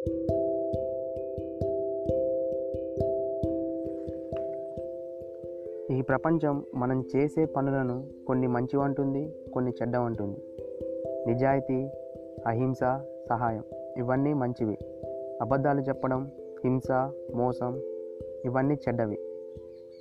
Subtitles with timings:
[0.00, 0.02] ఈ
[6.02, 10.42] ప్రపంచం మనం చేసే పనులను కొన్ని మంచి ఉంటుంది కొన్ని చెడ్డ ఉంటుంది
[11.26, 11.90] నిజాయితీ
[12.46, 12.78] అహింస
[13.28, 13.64] సహాయం
[13.96, 14.78] ఇవన్నీ మంచివి.
[15.42, 16.30] అబద్ధాలు చెప్పడం
[16.64, 17.80] హింస మోసం
[18.44, 19.18] ఇవన్నీ చెడ్డవి.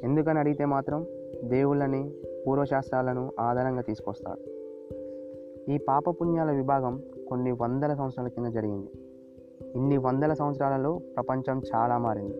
[0.03, 1.07] ఎందుకని అడిగితే మాత్రం
[1.43, 2.13] దేవుళ్ళని
[2.47, 4.39] పూర్వశాస్త్రాలను ఆధారంగా తీసుకొస్తారు.
[5.71, 9.08] ఈ పాపపుణ్యాల విభాగం కొన్ని వందల సంవత్సరాల కింద జరిగింది.
[9.75, 12.35] ఇన్ని వందల సంవత్సరాలలో ప్రపంచం చాలా మారింది.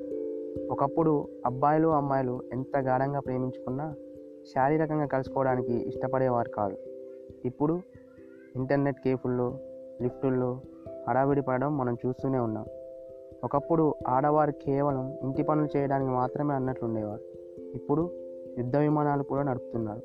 [0.68, 3.94] ఒకప్పుడు అబ్బాయిలు అమ్మాయిలు ఎంత గాఢంగా ప్రేమించుకున్నా
[4.56, 6.78] శారీరకంగా కలుసుకోవడానికి ఇష్టపడేవారు కాదు.
[7.46, 7.80] ఇప్పుడు
[8.56, 9.58] ఇంటర్నెట్ కేఫుల్లో
[10.02, 10.62] లిఫ్టుల్లో
[11.10, 12.66] హడావిడి పడడం మనం చూస్తూనే ఉన్నాం.
[13.44, 17.22] ఒకప్పుడు ఆడవారు కేవలం ఇంటి పనులు చేయడానికి మాత్రమే అన్నట్లుండేవారు
[17.76, 18.10] ఇప్పుడు
[18.58, 20.02] యుద్ధ విమానాలు కూడా నడుపుతున్నారు.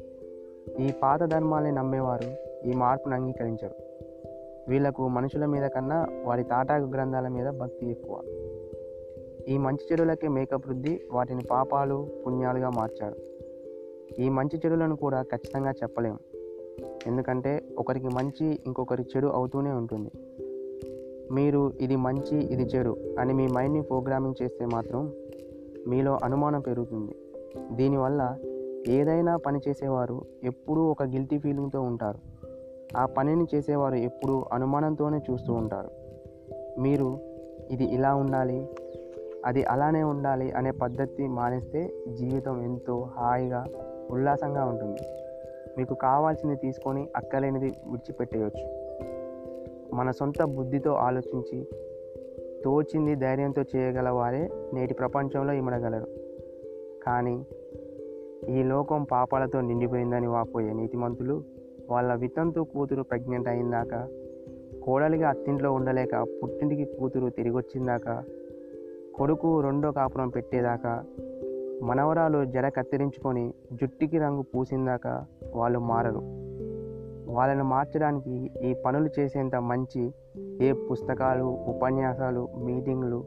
[0.82, 2.30] ఈ పాత ధర్మాల్ని నమ్మేవారు
[2.68, 3.93] ఈ మార్పును అంగీకరించరు.
[4.68, 8.20] వీళ్ళకు మనుషుల మీద కన్నా వారి తాటాకు గ్రంథాల మీద భక్తి ఎక్కువ.
[9.48, 13.16] ఈ మంచి చెడులకే మేకప్ రుద్ది వాటిని పాపాలు పుణ్యాలుగా మార్చారు
[14.18, 16.18] ఈ మంచి చెడులను కూడా ఖచ్చితంగా చెప్పలేము
[17.06, 20.10] ఎందుకంటే ఒకరికి మంచి ఇంకొకరి చెడు అవుతూనే ఉంటుంది.
[21.32, 25.12] మీరు ఇది మంచి ఇది చెడు అని మీ మైండ్ని ప్రోగ్రామింగ్ చేస్తే మాత్రం
[25.88, 27.14] మీలో అనుమానం పెరుగుతుంది.
[27.76, 28.38] దీనివల్ల
[28.88, 32.18] ఏదైనా పని చేసేవారు ఎప్పుడూ ఒక గిల్టీ ఫీలింగ్తో ఉంటారు.
[32.96, 35.90] ఆ పనిని చేసేవారు ఎప్పుడూ అనుమానంతోనే చూస్తూ ఉంటారు.
[36.80, 37.18] మీరు
[37.70, 38.68] ఇది ఇలా ఉండాలి
[39.46, 43.66] అది అలానే ఉండాలి అనే పద్ధతి మానేస్తే జీవితం ఎంతో హాయిగా
[44.10, 45.00] ఉల్లాసంగా ఉంటుంది.
[45.78, 48.84] మీకు కావాల్సింది తీసుకొని అక్కలేనిది విడిచిపెట్టేయచ్చు.
[49.94, 51.66] మన సొంత బుద్ధితో ఆలోచించి
[52.64, 56.06] తోచింది ధైర్యంతో చేయగల వారే నేటి ప్రపంచంలో ఇమడగలరు.
[57.02, 57.46] కానీ
[58.48, 61.42] ఈ లోకం పాపాలతో నిండిపోయిందని వాపోయే నీతిమంతులు
[61.90, 64.08] వాళ్ళ వితంతు కూతురు ప్రెగ్నెంట్ అయిందాక
[64.82, 68.24] కోడలిగా అత్తింట్లో ఉండలేక పుట్టింటికి కూతురు తిరిగి వచ్చిందాక
[69.14, 71.04] కొడుకు రెండో కాపురం పెట్టేదాకా
[71.82, 76.20] మనవరాలు జడ కత్తిరించుకొని జుట్టికి రంగు పూసిందాక వాళ్ళు మారరు.
[77.32, 80.12] వాళ్ళని మార్చడానికి ఈ పనులు చేసేంత మంచి
[80.60, 83.24] ఏ పుస్తకాలు ఉపన్యాసాలు మీటింగ్లు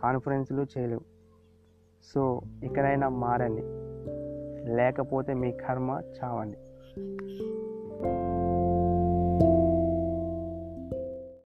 [0.00, 1.00] కాన్ఫరెన్సులు చేయలేవు.
[2.14, 3.62] సో ఎక్కడైనా మారండి.
[4.76, 6.56] లేకపోతే మీ కర్మ చావండి.